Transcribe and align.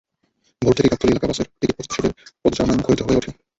ভোর 0.61 0.73
থেকেই 0.75 0.89
গাবতলী 0.91 1.11
এলাকা 1.11 1.27
বাসের 1.29 1.47
টিকিট 1.59 1.75
প্রত্যাশীদের 1.77 2.11
পদচারণায় 2.41 2.77
মুখরিত 2.79 3.01
হয়ে 3.03 3.17
ওঠে। 3.19 3.31